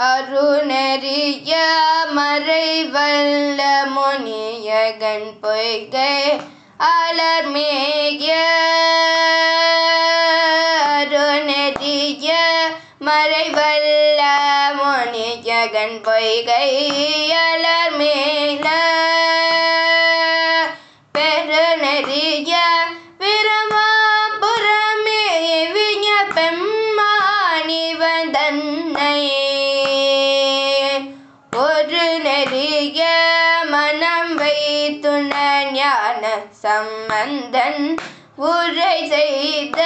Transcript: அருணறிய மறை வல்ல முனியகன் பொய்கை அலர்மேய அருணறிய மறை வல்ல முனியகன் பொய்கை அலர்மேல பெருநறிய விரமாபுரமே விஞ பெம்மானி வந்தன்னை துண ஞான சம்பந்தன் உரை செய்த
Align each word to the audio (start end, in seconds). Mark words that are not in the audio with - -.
அருணறிய 0.00 1.52
மறை 2.16 2.64
வல்ல 2.94 3.60
முனியகன் 3.94 5.28
பொய்கை 5.42 6.14
அலர்மேய 6.88 8.28
அருணறிய 10.92 12.28
மறை 13.00 13.46
வல்ல 13.50 14.20
முனியகன் 14.78 15.98
பொய்கை 16.06 16.66
அலர்மேல 17.42 18.66
பெருநறிய 21.14 22.52
விரமாபுரமே 23.22 25.22
விஞ 25.76 26.06
பெம்மானி 26.36 27.82
வந்தன்னை 28.02 29.16
துண 35.02 35.34
ஞான 35.72 36.24
சம்பந்தன் 36.62 37.84
உரை 38.44 38.96
செய்த 39.08 39.80